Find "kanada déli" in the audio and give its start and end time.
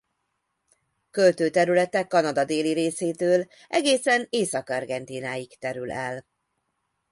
2.07-2.71